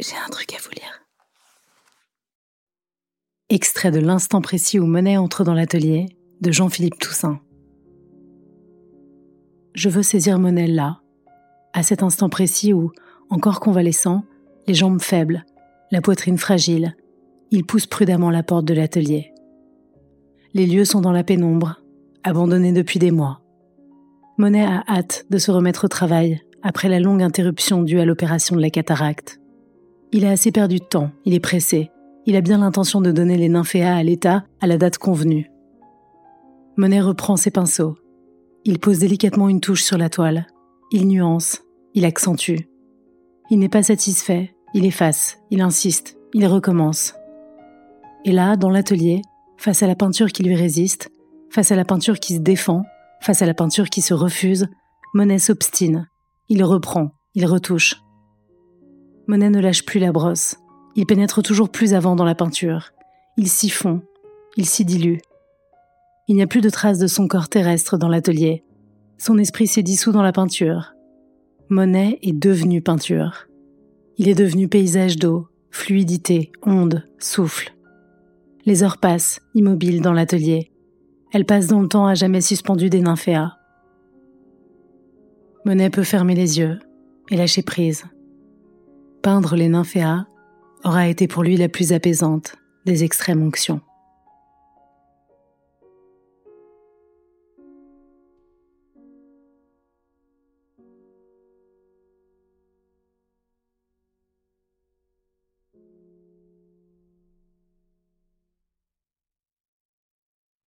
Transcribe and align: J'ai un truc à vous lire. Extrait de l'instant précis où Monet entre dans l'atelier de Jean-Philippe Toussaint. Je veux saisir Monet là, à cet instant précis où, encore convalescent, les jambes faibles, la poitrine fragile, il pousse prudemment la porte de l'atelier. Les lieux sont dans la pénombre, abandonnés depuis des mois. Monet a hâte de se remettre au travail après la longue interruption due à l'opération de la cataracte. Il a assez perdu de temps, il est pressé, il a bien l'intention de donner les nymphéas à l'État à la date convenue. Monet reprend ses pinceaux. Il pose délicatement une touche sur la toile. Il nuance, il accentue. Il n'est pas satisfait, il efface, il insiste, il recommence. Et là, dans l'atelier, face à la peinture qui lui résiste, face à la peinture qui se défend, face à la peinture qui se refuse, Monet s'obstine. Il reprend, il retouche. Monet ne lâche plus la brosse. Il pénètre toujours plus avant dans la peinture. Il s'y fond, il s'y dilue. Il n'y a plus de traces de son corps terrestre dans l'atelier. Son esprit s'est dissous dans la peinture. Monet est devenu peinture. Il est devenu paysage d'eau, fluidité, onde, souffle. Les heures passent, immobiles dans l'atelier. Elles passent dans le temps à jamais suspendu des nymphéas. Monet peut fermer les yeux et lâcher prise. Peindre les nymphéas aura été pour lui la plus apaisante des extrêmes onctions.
J'ai 0.00 0.16
un 0.16 0.30
truc 0.30 0.54
à 0.54 0.58
vous 0.62 0.70
lire. 0.70 1.02
Extrait 3.50 3.90
de 3.90 4.00
l'instant 4.00 4.40
précis 4.40 4.78
où 4.78 4.86
Monet 4.86 5.16
entre 5.16 5.44
dans 5.44 5.54
l'atelier 5.54 6.06
de 6.40 6.50
Jean-Philippe 6.50 6.98
Toussaint. 6.98 7.40
Je 9.74 9.88
veux 9.88 10.02
saisir 10.02 10.38
Monet 10.38 10.66
là, 10.66 11.00
à 11.72 11.82
cet 11.82 12.02
instant 12.02 12.28
précis 12.28 12.72
où, 12.72 12.90
encore 13.30 13.60
convalescent, 13.60 14.24
les 14.66 14.74
jambes 14.74 15.00
faibles, 15.00 15.44
la 15.90 16.00
poitrine 16.00 16.38
fragile, 16.38 16.96
il 17.50 17.64
pousse 17.64 17.86
prudemment 17.86 18.30
la 18.30 18.42
porte 18.42 18.64
de 18.64 18.74
l'atelier. 18.74 19.32
Les 20.54 20.66
lieux 20.66 20.84
sont 20.84 21.00
dans 21.00 21.12
la 21.12 21.24
pénombre, 21.24 21.82
abandonnés 22.24 22.72
depuis 22.72 22.98
des 22.98 23.10
mois. 23.10 23.42
Monet 24.38 24.64
a 24.64 24.82
hâte 24.88 25.26
de 25.30 25.38
se 25.38 25.50
remettre 25.50 25.84
au 25.84 25.88
travail 25.88 26.40
après 26.62 26.88
la 26.88 27.00
longue 27.00 27.22
interruption 27.22 27.82
due 27.82 28.00
à 28.00 28.04
l'opération 28.04 28.56
de 28.56 28.62
la 28.62 28.70
cataracte. 28.70 29.41
Il 30.12 30.26
a 30.26 30.30
assez 30.30 30.52
perdu 30.52 30.78
de 30.78 30.84
temps, 30.84 31.10
il 31.24 31.34
est 31.34 31.40
pressé, 31.40 31.90
il 32.26 32.36
a 32.36 32.40
bien 32.40 32.58
l'intention 32.58 33.00
de 33.00 33.10
donner 33.10 33.36
les 33.36 33.48
nymphéas 33.48 33.96
à 33.96 34.02
l'État 34.02 34.44
à 34.60 34.66
la 34.66 34.76
date 34.76 34.98
convenue. 34.98 35.50
Monet 36.76 37.00
reprend 37.00 37.36
ses 37.36 37.50
pinceaux. 37.50 37.96
Il 38.64 38.78
pose 38.78 38.98
délicatement 38.98 39.48
une 39.48 39.60
touche 39.60 39.82
sur 39.82 39.98
la 39.98 40.08
toile. 40.08 40.46
Il 40.90 41.08
nuance, 41.08 41.62
il 41.94 42.04
accentue. 42.04 42.68
Il 43.50 43.58
n'est 43.58 43.68
pas 43.68 43.82
satisfait, 43.82 44.54
il 44.74 44.84
efface, 44.84 45.38
il 45.50 45.60
insiste, 45.60 46.16
il 46.32 46.46
recommence. 46.46 47.14
Et 48.24 48.32
là, 48.32 48.56
dans 48.56 48.70
l'atelier, 48.70 49.22
face 49.56 49.82
à 49.82 49.86
la 49.86 49.96
peinture 49.96 50.30
qui 50.30 50.42
lui 50.42 50.54
résiste, 50.54 51.10
face 51.50 51.72
à 51.72 51.76
la 51.76 51.84
peinture 51.84 52.20
qui 52.20 52.34
se 52.34 52.40
défend, 52.40 52.82
face 53.20 53.42
à 53.42 53.46
la 53.46 53.54
peinture 53.54 53.90
qui 53.90 54.00
se 54.00 54.14
refuse, 54.14 54.68
Monet 55.14 55.38
s'obstine. 55.38 56.08
Il 56.48 56.64
reprend, 56.64 57.12
il 57.34 57.46
retouche. 57.46 58.02
Monet 59.26 59.50
ne 59.50 59.60
lâche 59.60 59.84
plus 59.84 60.00
la 60.00 60.12
brosse. 60.12 60.56
Il 60.96 61.06
pénètre 61.06 61.42
toujours 61.42 61.70
plus 61.70 61.94
avant 61.94 62.16
dans 62.16 62.24
la 62.24 62.34
peinture. 62.34 62.92
Il 63.36 63.48
s'y 63.48 63.70
fond, 63.70 64.02
il 64.56 64.66
s'y 64.66 64.84
dilue. 64.84 65.18
Il 66.28 66.36
n'y 66.36 66.42
a 66.42 66.46
plus 66.46 66.60
de 66.60 66.70
traces 66.70 66.98
de 66.98 67.06
son 67.06 67.28
corps 67.28 67.48
terrestre 67.48 67.96
dans 67.96 68.08
l'atelier. 68.08 68.64
Son 69.18 69.38
esprit 69.38 69.66
s'est 69.66 69.82
dissous 69.82 70.12
dans 70.12 70.22
la 70.22 70.32
peinture. 70.32 70.94
Monet 71.68 72.18
est 72.22 72.32
devenu 72.32 72.82
peinture. 72.82 73.46
Il 74.18 74.28
est 74.28 74.34
devenu 74.34 74.68
paysage 74.68 75.16
d'eau, 75.16 75.48
fluidité, 75.70 76.52
onde, 76.62 77.08
souffle. 77.18 77.74
Les 78.66 78.82
heures 78.82 78.98
passent, 78.98 79.40
immobiles 79.54 80.02
dans 80.02 80.12
l'atelier. 80.12 80.70
Elles 81.32 81.46
passent 81.46 81.68
dans 81.68 81.80
le 81.80 81.88
temps 81.88 82.06
à 82.06 82.14
jamais 82.14 82.40
suspendu 82.40 82.90
des 82.90 83.00
nymphéas. 83.00 83.56
Monet 85.64 85.90
peut 85.90 86.02
fermer 86.02 86.34
les 86.34 86.58
yeux 86.58 86.78
et 87.30 87.36
lâcher 87.36 87.62
prise. 87.62 88.04
Peindre 89.22 89.54
les 89.54 89.68
nymphéas 89.68 90.26
aura 90.82 91.06
été 91.06 91.28
pour 91.28 91.44
lui 91.44 91.56
la 91.56 91.68
plus 91.68 91.92
apaisante 91.92 92.56
des 92.86 93.04
extrêmes 93.04 93.46
onctions. 93.46 93.80